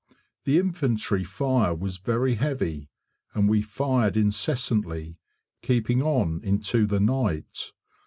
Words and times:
The 0.45 0.57
infantry 0.57 1.23
fire 1.23 1.75
was 1.75 1.97
very 1.99 2.33
heavy, 2.33 2.89
and 3.35 3.47
we 3.47 3.61
fired 3.61 4.17
incessantly, 4.17 5.19
keeping 5.61 6.01
on 6.01 6.41
into 6.43 6.87
the 6.87 6.99
night. 6.99 7.71